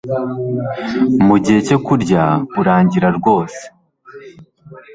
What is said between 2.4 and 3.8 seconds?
urangira rwose